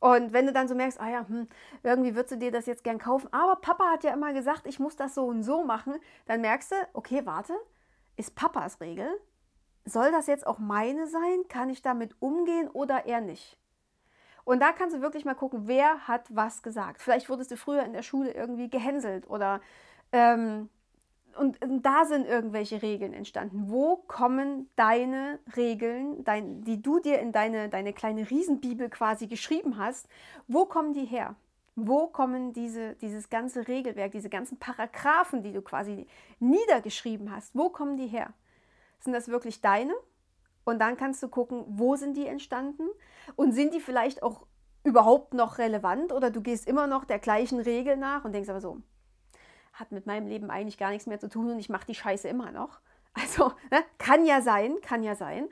Und 0.00 0.34
wenn 0.34 0.44
du 0.44 0.52
dann 0.52 0.68
so 0.68 0.74
merkst, 0.74 1.00
ah 1.00 1.08
ja, 1.08 1.26
hm, 1.26 1.48
irgendwie 1.82 2.14
würdest 2.14 2.32
du 2.32 2.36
dir 2.36 2.52
das 2.52 2.66
jetzt 2.66 2.84
gern 2.84 2.98
kaufen, 2.98 3.32
aber 3.32 3.56
Papa 3.56 3.90
hat 3.90 4.04
ja 4.04 4.12
immer 4.12 4.34
gesagt, 4.34 4.66
ich 4.66 4.78
muss 4.78 4.96
das 4.96 5.14
so 5.14 5.24
und 5.24 5.44
so 5.44 5.64
machen, 5.64 5.94
dann 6.26 6.42
merkst 6.42 6.72
du, 6.72 6.76
okay, 6.92 7.22
warte, 7.24 7.54
ist 8.16 8.34
Papas 8.34 8.82
Regel? 8.82 9.08
Soll 9.86 10.12
das 10.12 10.26
jetzt 10.26 10.46
auch 10.46 10.58
meine 10.58 11.06
sein? 11.06 11.48
Kann 11.48 11.70
ich 11.70 11.80
damit 11.80 12.14
umgehen 12.20 12.68
oder 12.68 13.06
eher 13.06 13.22
nicht? 13.22 13.56
Und 14.46 14.60
da 14.60 14.70
kannst 14.70 14.94
du 14.94 15.02
wirklich 15.02 15.24
mal 15.24 15.34
gucken, 15.34 15.66
wer 15.66 16.06
hat 16.06 16.24
was 16.30 16.62
gesagt. 16.62 17.02
Vielleicht 17.02 17.28
wurdest 17.28 17.50
du 17.50 17.56
früher 17.56 17.82
in 17.82 17.92
der 17.92 18.04
Schule 18.04 18.30
irgendwie 18.30 18.70
gehänselt 18.70 19.28
oder 19.28 19.60
ähm, 20.12 20.68
und, 21.36 21.60
und, 21.62 21.84
da 21.84 22.04
sind 22.04 22.28
irgendwelche 22.28 22.80
Regeln 22.80 23.12
entstanden. 23.12 23.64
Wo 23.66 23.96
kommen 23.96 24.70
deine 24.76 25.40
Regeln, 25.56 26.22
dein, 26.22 26.62
die 26.62 26.80
du 26.80 27.00
dir 27.00 27.18
in 27.18 27.32
deine, 27.32 27.68
deine 27.68 27.92
kleine 27.92 28.30
Riesenbibel 28.30 28.88
quasi 28.88 29.26
geschrieben 29.26 29.78
hast, 29.78 30.08
wo 30.46 30.64
kommen 30.64 30.94
die 30.94 31.04
her? 31.04 31.34
Wo 31.74 32.06
kommen 32.06 32.52
diese, 32.52 32.94
dieses 32.94 33.28
ganze 33.28 33.66
Regelwerk, 33.66 34.12
diese 34.12 34.30
ganzen 34.30 34.58
Paragraphen, 34.58 35.42
die 35.42 35.52
du 35.52 35.60
quasi 35.60 36.06
niedergeschrieben 36.38 37.34
hast, 37.34 37.52
wo 37.52 37.68
kommen 37.68 37.96
die 37.96 38.06
her? 38.06 38.32
Sind 39.00 39.12
das 39.12 39.26
wirklich 39.26 39.60
deine? 39.60 39.92
Und 40.66 40.80
dann 40.80 40.96
kannst 40.96 41.22
du 41.22 41.28
gucken, 41.28 41.64
wo 41.68 41.94
sind 41.94 42.16
die 42.16 42.26
entstanden? 42.26 42.88
Und 43.36 43.52
sind 43.52 43.72
die 43.72 43.80
vielleicht 43.80 44.24
auch 44.24 44.46
überhaupt 44.82 45.32
noch 45.32 45.58
relevant? 45.58 46.12
Oder 46.12 46.30
du 46.30 46.40
gehst 46.40 46.66
immer 46.66 46.88
noch 46.88 47.04
der 47.04 47.20
gleichen 47.20 47.60
Regel 47.60 47.96
nach 47.96 48.24
und 48.24 48.32
denkst 48.32 48.48
aber 48.48 48.60
so, 48.60 48.78
hat 49.72 49.92
mit 49.92 50.06
meinem 50.06 50.26
Leben 50.26 50.50
eigentlich 50.50 50.76
gar 50.76 50.90
nichts 50.90 51.06
mehr 51.06 51.20
zu 51.20 51.28
tun 51.28 51.52
und 51.52 51.60
ich 51.60 51.68
mache 51.68 51.86
die 51.86 51.94
Scheiße 51.94 52.28
immer 52.28 52.50
noch. 52.50 52.80
Also 53.18 53.52
ne, 53.70 53.82
kann 53.96 54.26
ja 54.26 54.42
sein, 54.42 54.76
kann 54.82 55.02
ja 55.02 55.14
sein. 55.14 55.48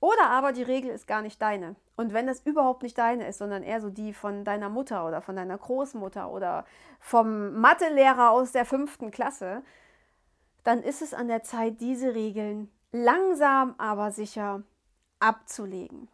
Oder 0.00 0.30
aber 0.30 0.50
die 0.50 0.64
Regel 0.64 0.90
ist 0.90 1.06
gar 1.06 1.22
nicht 1.22 1.40
deine. 1.40 1.76
Und 1.94 2.12
wenn 2.12 2.26
das 2.26 2.40
überhaupt 2.40 2.82
nicht 2.82 2.98
deine 2.98 3.28
ist, 3.28 3.38
sondern 3.38 3.62
eher 3.62 3.80
so 3.80 3.88
die 3.88 4.12
von 4.12 4.44
deiner 4.44 4.68
Mutter 4.68 5.06
oder 5.06 5.22
von 5.22 5.36
deiner 5.36 5.56
Großmutter 5.56 6.28
oder 6.28 6.64
vom 6.98 7.52
Mathelehrer 7.60 8.32
aus 8.32 8.50
der 8.50 8.64
fünften 8.64 9.12
Klasse, 9.12 9.62
dann 10.64 10.82
ist 10.82 11.02
es 11.02 11.14
an 11.14 11.28
der 11.28 11.44
Zeit, 11.44 11.80
diese 11.80 12.16
Regeln 12.16 12.68
langsam 12.94 13.74
aber 13.76 14.12
sicher 14.12 14.62
abzulegen. 15.18 16.08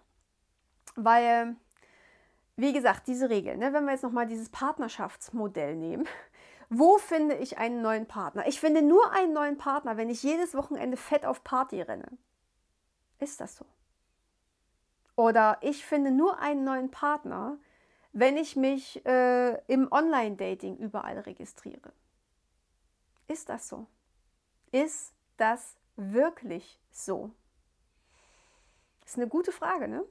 Weil, 0.97 1.57
wie 2.57 2.73
gesagt, 2.73 3.07
diese 3.07 3.29
Regeln, 3.29 3.59
ne, 3.59 3.73
wenn 3.73 3.85
wir 3.85 3.93
jetzt 3.93 4.03
nochmal 4.03 4.27
dieses 4.27 4.49
Partnerschaftsmodell 4.49 5.77
nehmen, 5.77 6.09
wo 6.71 6.97
finde 6.97 7.37
ich 7.37 7.59
einen 7.59 7.83
neuen 7.83 8.07
Partner? 8.07 8.47
Ich 8.47 8.61
finde 8.61 8.81
nur 8.81 9.13
einen 9.13 9.35
neuen 9.35 9.59
Partner, 9.59 9.99
wenn 9.99 10.09
ich 10.09 10.23
jedes 10.23 10.55
Wochenende 10.55 10.97
fett 10.97 11.27
auf 11.27 11.45
Party 11.45 11.83
renne. 11.83 12.17
Ist 13.19 13.41
das 13.41 13.57
so? 13.57 13.67
Oder 15.17 15.59
ich 15.61 15.85
finde 15.85 16.11
nur 16.11 16.39
einen 16.39 16.65
neuen 16.65 16.91
Partner, 16.91 17.59
wenn 18.13 18.39
ich 18.39 18.57
mich 18.57 19.05
äh, 19.05 19.61
im 19.67 19.93
Online-Dating 19.93 20.79
überall 20.79 21.19
registriere. 21.19 21.93
Ist 23.29 23.51
das 23.51 23.69
so? 23.69 23.87
Ist 24.73 25.13
das 25.37 25.77
wirklich 26.01 26.81
so? 26.91 27.31
Das 29.03 29.13
ist 29.13 29.19
eine 29.19 29.29
gute 29.29 29.53
Frage, 29.53 29.89
ne? 29.89 30.05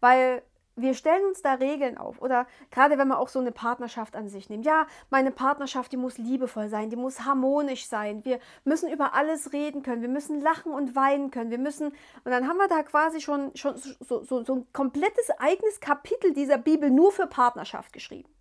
Weil 0.00 0.42
wir 0.76 0.94
stellen 0.94 1.24
uns 1.26 1.42
da 1.42 1.54
Regeln 1.54 1.98
auf. 1.98 2.20
Oder 2.22 2.46
gerade 2.70 2.98
wenn 2.98 3.08
man 3.08 3.18
auch 3.18 3.28
so 3.28 3.38
eine 3.38 3.52
Partnerschaft 3.52 4.16
an 4.16 4.28
sich 4.28 4.48
nimmt. 4.48 4.64
Ja, 4.64 4.86
meine 5.10 5.30
Partnerschaft, 5.30 5.92
die 5.92 5.96
muss 5.96 6.18
liebevoll 6.18 6.68
sein, 6.68 6.90
die 6.90 6.96
muss 6.96 7.24
harmonisch 7.24 7.86
sein. 7.86 8.24
Wir 8.24 8.40
müssen 8.64 8.90
über 8.90 9.14
alles 9.14 9.52
reden 9.52 9.82
können. 9.82 10.02
Wir 10.02 10.08
müssen 10.08 10.40
lachen 10.40 10.72
und 10.72 10.94
weinen 10.94 11.30
können. 11.30 11.50
Wir 11.50 11.58
müssen, 11.58 11.88
und 11.88 12.30
dann 12.30 12.48
haben 12.48 12.56
wir 12.56 12.68
da 12.68 12.82
quasi 12.82 13.20
schon, 13.20 13.54
schon 13.56 13.76
so, 13.76 14.22
so, 14.22 14.44
so 14.44 14.54
ein 14.54 14.72
komplettes 14.72 15.30
eigenes 15.38 15.80
Kapitel 15.80 16.32
dieser 16.32 16.58
Bibel 16.58 16.90
nur 16.90 17.12
für 17.12 17.26
Partnerschaft 17.26 17.92
geschrieben. 17.92 18.32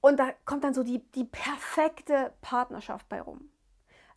Und 0.00 0.18
da 0.18 0.32
kommt 0.44 0.64
dann 0.64 0.74
so 0.74 0.82
die, 0.82 0.98
die 1.12 1.24
perfekte 1.24 2.34
Partnerschaft 2.42 3.08
bei 3.08 3.20
rum. 3.20 3.50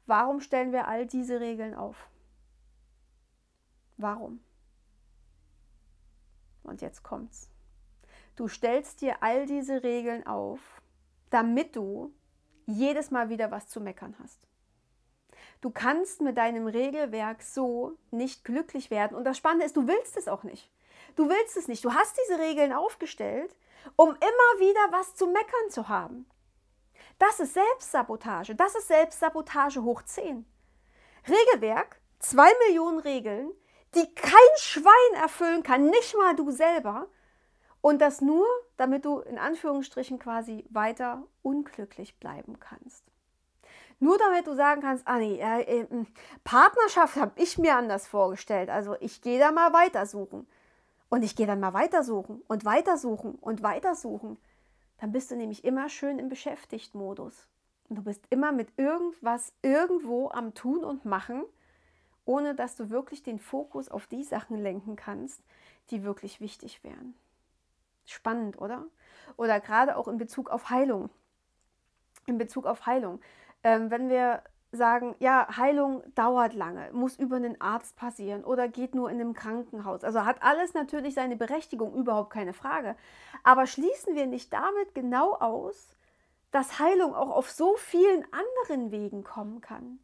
Warum 0.08 0.40
stellen 0.40 0.72
wir 0.72 0.88
all 0.88 1.06
diese 1.06 1.40
Regeln 1.40 1.76
auf? 1.76 2.10
Warum? 3.98 4.40
Und 6.64 6.82
jetzt 6.82 7.04
kommt's. 7.04 7.50
Du 8.36 8.48
stellst 8.48 9.02
dir 9.02 9.22
all 9.22 9.46
diese 9.46 9.84
Regeln 9.84 10.26
auf, 10.26 10.60
damit 11.30 11.76
du 11.76 12.14
jedes 12.66 13.12
Mal 13.12 13.30
wieder 13.30 13.52
was 13.52 13.68
zu 13.68 13.82
meckern 13.82 14.16
hast. 14.22 14.48
Du 15.60 15.72
kannst 15.72 16.22
mit 16.22 16.38
deinem 16.38 16.68
Regelwerk 16.68 17.42
so 17.42 17.98
nicht 18.12 18.44
glücklich 18.44 18.92
werden. 18.92 19.18
Und 19.18 19.24
das 19.24 19.38
Spannende 19.38 19.66
ist, 19.66 19.76
du 19.76 19.88
willst 19.88 20.16
es 20.18 20.28
auch 20.28 20.44
nicht. 20.44 20.70
Du 21.16 21.30
willst 21.30 21.58
es 21.58 21.68
nicht. 21.68 21.84
Du 21.84 21.94
hast 21.94 22.18
diese 22.24 22.40
Regeln 22.40 22.74
aufgestellt, 22.74 23.56
um 23.96 24.10
immer 24.10 24.60
wieder 24.60 24.92
was 24.92 25.16
zu 25.16 25.28
meckern 25.28 25.70
zu 25.70 25.90
haben. 25.90 26.26
Das 27.20 27.40
ist 27.40 27.54
Selbstsabotage. 27.54 28.56
Das 28.56 28.76
ist 28.76 28.88
Selbstsabotage 28.88 29.82
hoch 29.82 30.04
10. 30.04 30.46
Regelwerk, 31.28 32.00
zwei 32.20 32.50
Millionen 32.68 33.00
Regeln, 33.00 33.52
die 33.96 34.14
kein 34.14 34.58
Schwein 34.58 35.22
erfüllen 35.22 35.64
kann, 35.64 35.90
nicht 35.90 36.16
mal 36.18 36.36
du 36.36 36.52
selber. 36.52 37.08
Und 37.82 38.00
das 38.00 38.22
nur, 38.22 38.46
damit 38.76 39.06
du 39.06 39.20
in 39.20 39.38
Anführungsstrichen 39.38 40.20
quasi 40.20 40.66
weiter 40.70 41.24
unglücklich 41.42 42.20
bleiben 42.20 42.60
kannst. 42.60 43.04
Nur 44.00 44.18
damit 44.18 44.46
du 44.46 44.56
sagen 44.56 44.82
kannst, 44.82 45.08
ah 45.08 45.18
nee, 45.18 45.40
äh, 45.40 45.82
äh, 45.82 46.06
Partnerschaft 46.44 47.16
habe 47.16 47.32
ich 47.36 47.58
mir 47.58 47.76
anders 47.76 48.08
vorgestellt. 48.08 48.70
Also 48.70 48.96
ich 49.00 49.22
gehe 49.22 49.40
da 49.40 49.52
mal 49.52 49.74
weitersuchen. 49.74 50.48
Und 51.10 51.24
ich 51.24 51.36
gehe 51.36 51.48
dann 51.48 51.62
mal 51.62 51.74
weitersuchen 51.74 52.44
und 52.48 52.66
weitersuchen 52.66 53.36
und 53.36 53.64
weitersuchen. 53.64 54.38
Dann 55.00 55.12
bist 55.12 55.32
du 55.32 55.36
nämlich 55.36 55.64
immer 55.64 55.90
schön 55.90 56.20
im 56.20 56.30
Beschäftigt-Modus. 56.30 57.48
Du 57.90 58.04
bist 58.04 58.24
immer 58.30 58.52
mit 58.52 58.70
irgendwas 58.78 59.54
irgendwo 59.62 60.30
am 60.30 60.54
Tun 60.54 60.84
und 60.84 61.06
Machen 61.06 61.44
ohne 62.28 62.54
dass 62.54 62.76
du 62.76 62.90
wirklich 62.90 63.24
den 63.24 63.40
Fokus 63.40 63.90
auf 63.90 64.06
die 64.06 64.24
Sachen 64.24 64.58
lenken 64.58 64.96
kannst, 64.96 65.42
die 65.90 66.04
wirklich 66.04 66.42
wichtig 66.42 66.84
wären. 66.84 67.16
Spannend, 68.06 68.62
oder? 68.62 68.86
Oder 69.38 69.60
gerade 69.60 69.96
auch 69.96 70.08
in 70.08 70.18
Bezug 70.18 70.50
auf 70.50 70.70
Heilung. 70.70 71.10
In 72.26 72.38
Bezug 72.38 72.66
auf 72.66 72.86
Heilung. 72.86 73.22
Ähm, 73.64 73.90
wenn 73.90 74.10
wir 74.10 74.44
sagen, 74.72 75.16
ja, 75.20 75.48
Heilung 75.56 76.04
dauert 76.16 76.54
lange, 76.54 76.90
muss 76.92 77.18
über 77.18 77.38
einen 77.38 77.60
Arzt 77.62 77.96
passieren 77.96 78.44
oder 78.44 78.68
geht 78.68 78.96
nur 78.96 79.10
in 79.10 79.20
einem 79.20 79.34
Krankenhaus. 79.34 80.04
Also 80.04 80.26
hat 80.26 80.44
alles 80.44 80.74
natürlich 80.74 81.14
seine 81.14 81.38
Berechtigung, 81.38 81.94
überhaupt 81.94 82.32
keine 82.32 82.54
Frage. 82.54 82.96
Aber 83.44 83.66
schließen 83.66 84.16
wir 84.16 84.26
nicht 84.26 84.52
damit 84.52 84.94
genau 84.94 85.34
aus, 85.36 85.96
dass 86.52 86.80
Heilung 86.80 87.16
auch 87.16 87.30
auf 87.30 87.50
so 87.50 87.76
vielen 87.78 88.26
anderen 88.32 88.92
Wegen 88.92 89.24
kommen 89.24 89.62
kann. 89.62 90.00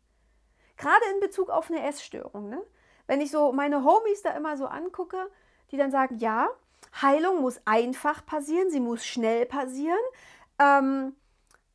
Gerade 0.77 1.03
in 1.13 1.19
Bezug 1.19 1.49
auf 1.49 1.69
eine 1.69 1.85
Essstörung. 1.85 2.49
Ne? 2.49 2.61
Wenn 3.07 3.21
ich 3.21 3.31
so 3.31 3.51
meine 3.51 3.83
Homies 3.83 4.21
da 4.23 4.31
immer 4.31 4.57
so 4.57 4.65
angucke, 4.65 5.29
die 5.71 5.77
dann 5.77 5.91
sagen, 5.91 6.17
ja, 6.17 6.49
Heilung 7.01 7.41
muss 7.41 7.61
einfach 7.65 8.25
passieren, 8.25 8.69
sie 8.69 8.79
muss 8.79 9.05
schnell 9.05 9.45
passieren. 9.45 9.99
Ähm, 10.59 11.15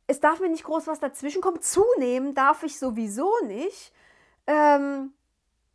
es 0.09 0.19
darf 0.19 0.39
mir 0.39 0.49
nicht 0.49 0.63
groß 0.63 0.87
was 0.87 0.99
dazwischen 0.99 1.39
kommen. 1.39 1.61
Zunehmen 1.61 2.33
darf 2.33 2.63
ich 2.63 2.79
sowieso 2.79 3.31
nicht. 3.45 3.93
Ähm, 4.47 5.13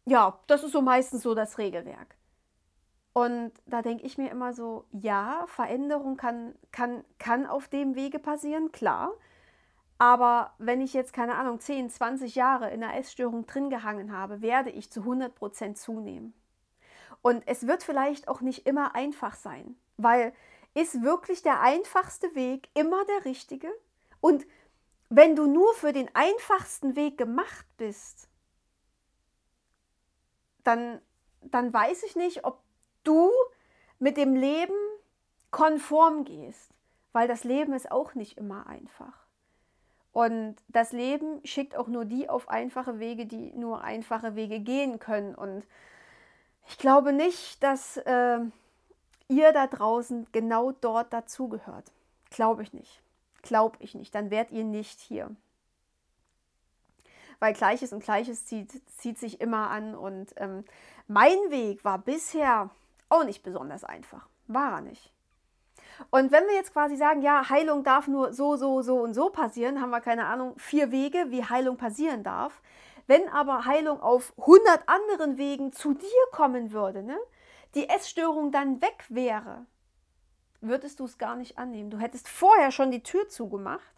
ja, 0.07 0.41
das 0.49 0.65
ist 0.65 0.73
so 0.73 0.83
meistens 0.83 1.23
so 1.23 1.37
das 1.37 1.57
Regelwerk. 1.57 2.17
Und 3.13 3.53
da 3.65 3.81
denke 3.81 4.05
ich 4.05 4.19
mir 4.19 4.33
immer 4.33 4.53
so, 4.53 4.87
ja, 4.91 5.45
Veränderung 5.47 6.17
kann, 6.17 6.57
kann, 6.73 7.05
kann 7.21 7.47
auf 7.47 7.69
dem 7.69 7.95
Wege 7.95 8.19
passieren, 8.19 8.73
klar. 8.73 9.13
Aber 9.99 10.53
wenn 10.59 10.81
ich 10.81 10.95
jetzt, 10.95 11.13
keine 11.13 11.37
Ahnung, 11.37 11.61
10, 11.61 11.91
20 11.91 12.35
Jahre 12.35 12.71
in 12.73 12.83
einer 12.83 12.97
Essstörung 12.97 13.47
drin 13.47 13.71
gehangen 13.71 14.11
habe, 14.11 14.43
werde 14.43 14.71
ich 14.71 14.91
zu 14.91 15.03
100 15.03 15.33
Prozent 15.37 15.79
zunehmen. 15.79 16.35
Und 17.23 17.45
es 17.47 17.69
wird 17.69 17.85
vielleicht 17.85 18.27
auch 18.27 18.41
nicht 18.41 18.67
immer 18.67 18.97
einfach 18.97 19.37
sein, 19.37 19.77
weil 19.97 20.33
ist 20.75 21.03
wirklich 21.05 21.43
der 21.45 21.61
einfachste 21.61 22.35
Weg 22.35 22.69
immer 22.75 23.05
der 23.05 23.27
richtige? 23.27 23.73
Und 24.25 24.47
wenn 25.11 25.37
du 25.37 25.47
nur 25.47 25.75
für 25.75 25.93
den 25.93 26.09
einfachsten 26.15 26.97
Weg 26.97 27.19
gemacht 27.19 27.67
bist, 27.77 28.27
dann, 30.63 31.03
dann 31.43 31.75
weiß 31.75 32.05
ich 32.05 32.17
nicht, 32.17 32.47
ob 32.47 32.63
du 33.03 33.31
mit 33.99 34.17
dem 34.17 34.35
Leben 34.35 34.73
konform 35.51 36.25
gehst, 36.25 36.71
weil 37.13 37.29
das 37.29 37.45
Leben 37.45 37.75
ist 37.75 37.93
auch 37.93 38.15
nicht 38.15 38.39
immer 38.39 38.67
einfach. 38.67 39.27
Und 40.13 40.57
das 40.69 40.93
Leben 40.93 41.45
schickt 41.45 41.77
auch 41.77 41.89
nur 41.89 42.07
die 42.07 42.31
auf 42.31 42.49
einfache 42.49 42.99
Wege, 42.99 43.27
die 43.27 43.53
nur 43.53 43.83
einfache 43.83 44.37
Wege 44.37 44.61
gehen 44.61 45.01
können. 45.01 45.35
Und 45.35 45.67
ich 46.67 46.79
glaube 46.79 47.13
nicht, 47.13 47.63
dass 47.63 47.99
äh, 47.99 48.39
ihr 49.29 49.53
da 49.53 49.67
draußen 49.67 50.29
genau 50.33 50.73
dort 50.73 51.13
dazugehört. 51.13 51.93
Glaube 52.31 52.63
ich 52.63 52.73
nicht. 52.73 53.04
Glaube 53.45 53.77
ich 53.81 53.95
nicht. 53.95 54.15
Dann 54.15 54.31
wärt 54.31 54.51
ihr 54.51 54.65
nicht 54.65 55.01
hier. 55.01 55.31
Weil 57.39 57.53
Gleiches 57.53 57.93
und 57.93 58.03
Gleiches 58.03 58.47
zieht, 58.47 58.73
zieht 58.99 59.19
sich 59.19 59.41
immer 59.41 59.71
an. 59.71 59.95
Und 59.95 60.33
ähm, 60.37 60.65
mein 61.07 61.37
Weg 61.51 61.85
war 61.85 61.99
bisher 61.99 62.71
auch 63.11 63.25
nicht 63.25 63.43
besonders 63.43 63.85
einfach. 63.85 64.27
War 64.47 64.73
er 64.73 64.81
nicht. 64.81 65.13
Und 66.11 66.33
wenn 66.33 66.47
wir 66.47 66.55
jetzt 66.55 66.73
quasi 66.73 66.97
sagen, 66.97 67.23
ja, 67.23 67.49
Heilung 67.49 67.85
darf 67.85 68.09
nur 68.09 68.33
so, 68.33 68.57
so, 68.57 68.83
so 68.83 68.97
und 68.97 69.15
so 69.15 69.29
passieren, 69.29 69.81
haben 69.81 69.91
wir 69.91 70.01
keine 70.01 70.27
Ahnung, 70.27 70.55
vier 70.57 70.91
Wege, 70.91 71.27
wie 71.29 71.45
Heilung 71.45 71.77
passieren 71.77 72.25
darf. 72.25 72.63
Wenn 73.07 73.29
aber 73.29 73.67
Heilung 73.67 74.01
auf 74.01 74.33
100 74.39 74.89
anderen 74.89 75.37
Wegen 75.37 75.73
zu 75.73 75.93
dir 75.93 76.25
kommen 76.33 76.73
würde, 76.73 77.03
ne, 77.03 77.19
die 77.75 77.89
Essstörung 77.89 78.51
dann 78.51 78.81
weg 78.81 79.05
wäre, 79.11 79.67
würdest 80.65 81.01
du 81.01 81.05
es 81.05 81.19
gar 81.19 81.37
nicht 81.37 81.59
annehmen. 81.59 81.91
Du 81.91 81.99
hättest 81.99 82.29
vorher 82.29 82.71
schon 82.71 82.91
die 82.91 83.03
Tür 83.03 83.29
zugemacht, 83.29 83.95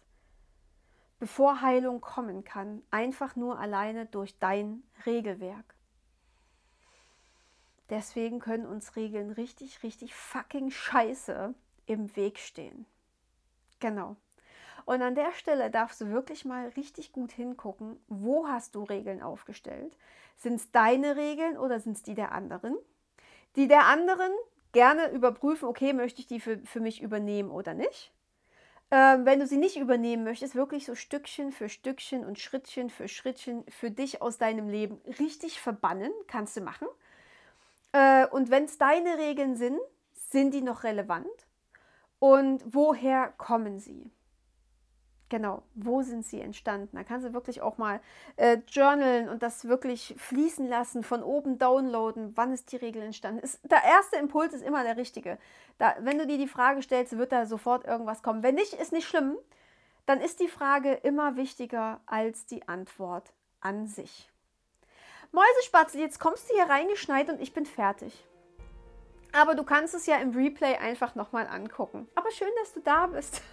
bevor 1.19 1.61
Heilung 1.61 2.01
kommen 2.01 2.43
kann, 2.43 2.83
einfach 2.91 3.35
nur 3.35 3.59
alleine 3.59 4.05
durch 4.05 4.37
dein 4.39 4.83
Regelwerk. 5.05 5.75
Deswegen 7.89 8.39
können 8.39 8.65
uns 8.65 8.95
Regeln 8.95 9.31
richtig, 9.31 9.81
richtig 9.83 10.13
fucking 10.13 10.71
scheiße 10.71 11.53
im 11.85 12.15
Weg 12.15 12.37
stehen. 12.37 12.85
Genau. 13.79 14.17
Und 14.85 15.01
an 15.01 15.15
der 15.15 15.33
Stelle 15.33 15.69
darfst 15.69 15.99
du 16.01 16.09
wirklich 16.09 16.45
mal 16.45 16.69
richtig 16.69 17.11
gut 17.11 17.31
hingucken, 17.31 17.99
wo 18.07 18.47
hast 18.47 18.75
du 18.75 18.83
Regeln 18.83 19.21
aufgestellt? 19.21 19.97
Sind 20.37 20.55
es 20.55 20.71
deine 20.71 21.15
Regeln 21.15 21.57
oder 21.57 21.79
sind 21.79 21.97
es 21.97 22.03
die 22.03 22.13
der 22.13 22.31
anderen? 22.31 22.77
Die 23.55 23.67
der 23.67 23.85
anderen 23.85 24.31
gerne 24.71 25.09
überprüfen, 25.11 25.67
okay, 25.67 25.93
möchte 25.93 26.21
ich 26.21 26.27
die 26.27 26.39
für, 26.39 26.59
für 26.59 26.79
mich 26.79 27.01
übernehmen 27.01 27.51
oder 27.51 27.73
nicht? 27.73 28.11
Ähm, 28.89 29.25
wenn 29.25 29.39
du 29.39 29.47
sie 29.47 29.57
nicht 29.57 29.77
übernehmen 29.77 30.23
möchtest, 30.23 30.55
wirklich 30.55 30.85
so 30.85 30.95
Stückchen 30.95 31.51
für 31.51 31.67
Stückchen 31.67 32.25
und 32.25 32.39
Schrittchen 32.39 32.89
für 32.89 33.07
Schrittchen 33.07 33.65
für 33.67 33.91
dich 33.91 34.21
aus 34.21 34.37
deinem 34.37 34.69
Leben 34.69 35.01
richtig 35.19 35.59
verbannen, 35.59 36.11
kannst 36.27 36.55
du 36.55 36.61
machen. 36.61 36.87
Äh, 37.91 38.27
und 38.27 38.49
wenn 38.49 38.63
es 38.63 38.77
deine 38.77 39.17
Regeln 39.17 39.55
sind, 39.57 39.79
sind 40.13 40.53
die 40.53 40.61
noch 40.61 40.83
relevant? 40.83 41.27
Und 42.19 42.63
woher 42.65 43.33
kommen 43.37 43.79
sie? 43.79 44.09
Genau, 45.29 45.63
wo 45.75 46.01
sind 46.03 46.25
sie 46.25 46.39
entstanden? 46.39 46.95
Da 46.95 47.03
kannst 47.03 47.27
du 47.27 47.33
wirklich 47.33 47.61
auch 47.61 47.77
mal 47.77 47.99
äh, 48.37 48.59
journalen 48.69 49.27
und 49.27 49.43
das 49.43 49.67
wirklich 49.67 50.15
fließen 50.17 50.67
lassen, 50.69 51.03
von 51.03 51.21
oben 51.21 51.57
downloaden, 51.57 52.31
wann 52.37 52.53
ist 52.53 52.71
die 52.71 52.77
Regel 52.77 53.01
entstanden. 53.01 53.41
Ist, 53.41 53.59
der 53.69 53.83
erste 53.83 54.15
Impuls 54.15 54.53
ist 54.53 54.63
immer 54.63 54.83
der 54.83 54.95
richtige. 54.95 55.37
Da, 55.79 55.95
wenn 55.99 56.17
du 56.17 56.25
dir 56.25 56.37
die 56.37 56.47
Frage 56.47 56.81
stellst, 56.81 57.17
wird 57.17 57.33
da 57.33 57.45
sofort 57.45 57.85
irgendwas 57.85 58.23
kommen. 58.23 58.41
Wenn 58.41 58.55
nicht, 58.55 58.73
ist 58.73 58.93
nicht 58.93 59.07
schlimm. 59.07 59.37
Dann 60.05 60.21
ist 60.21 60.39
die 60.39 60.47
Frage 60.47 60.93
immer 60.93 61.35
wichtiger 61.35 61.99
als 62.05 62.45
die 62.45 62.65
Antwort 62.69 63.33
an 63.59 63.87
sich. 63.87 64.29
Mäusespatzel, 65.33 65.99
jetzt 65.99 66.21
kommst 66.21 66.49
du 66.49 66.53
hier 66.55 66.69
reingeschneit 66.69 67.29
und 67.29 67.41
ich 67.41 67.53
bin 67.53 67.65
fertig. 67.65 68.25
Aber 69.33 69.55
du 69.55 69.65
kannst 69.65 69.93
es 69.93 70.05
ja 70.05 70.15
im 70.17 70.31
Replay 70.31 70.77
einfach 70.77 71.15
nochmal 71.15 71.47
angucken. 71.47 72.07
Aber 72.15 72.31
schön, 72.31 72.47
dass 72.59 72.73
du 72.73 72.79
da 72.79 73.07
bist. 73.07 73.41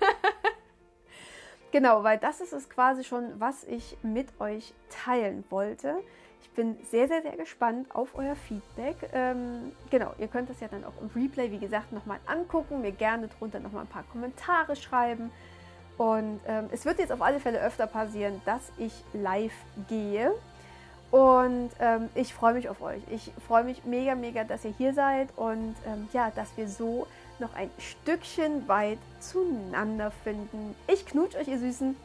genau, 1.75 2.05
weil 2.05 2.19
das 2.19 2.41
ist 2.41 2.53
es 2.53 2.71
quasi 2.71 3.03
schon, 3.03 3.41
was 3.41 3.65
ich 3.65 3.97
mit 4.05 4.29
euch 4.41 4.73
teilen 5.05 5.43
wollte. 5.51 5.97
Ich 6.41 6.49
bin 6.51 6.77
sehr, 6.89 7.09
sehr, 7.09 7.21
sehr 7.23 7.37
gespannt 7.37 7.93
auf 7.93 8.15
euer 8.15 8.37
Feedback. 8.37 9.11
Ähm, 9.13 9.73
genau, 9.91 10.13
ihr 10.19 10.29
könnt 10.29 10.49
das 10.49 10.61
ja 10.61 10.69
dann 10.69 10.85
auch 10.85 10.93
im 11.01 11.11
Replay, 11.21 11.51
wie 11.51 11.59
gesagt, 11.59 11.91
nochmal 11.91 12.21
angucken. 12.27 12.81
Mir 12.81 12.93
gerne 12.93 13.27
drunter 13.27 13.59
nochmal 13.59 13.83
ein 13.83 13.89
paar 13.89 14.05
Kommentare 14.05 14.77
schreiben. 14.77 15.33
Und 15.99 16.41
ähm, 16.47 16.69
es 16.71 16.85
wird 16.85 17.01
jetzt 17.01 17.11
auf 17.11 17.21
alle 17.21 17.41
Fälle 17.41 17.61
öfter 17.61 17.89
passieren, 17.89 18.41
dass 18.45 18.71
ich 18.79 18.93
live 19.13 19.53
gehe. 19.89 20.33
Und 21.11 21.71
ähm, 21.81 22.09
ich 22.15 22.35
freue 22.35 22.55
mich 22.55 22.69
auf 22.69 22.83
euch. 22.83 23.03
Ich 23.11 23.33
freue 23.49 23.65
mich 23.65 23.85
mega, 23.85 24.15
mega, 24.15 24.45
dass 24.45 24.65
ihr 24.65 24.75
hier 24.79 24.95
seid 24.95 25.29
und 25.37 25.75
ähm, 25.87 26.09
ja, 26.13 26.31
dass 26.31 26.57
wir 26.57 26.69
so 26.69 27.09
noch 27.41 27.55
ein 27.55 27.71
Stückchen 27.79 28.67
weit 28.69 28.99
zueinander 29.21 30.11
finden. 30.11 30.75
Ich 30.87 31.07
knutsche 31.07 31.39
euch, 31.39 31.49
ihr 31.49 31.59
Süßen. 31.59 31.97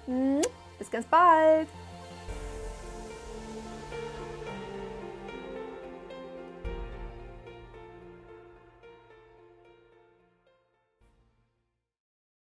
Bis 0.77 0.91
ganz 0.91 1.05
bald. 1.07 1.67